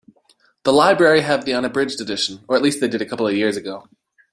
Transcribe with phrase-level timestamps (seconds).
[0.63, 3.55] The library have the unabridged edition, or at least they did a couple of years
[3.55, 3.87] ago.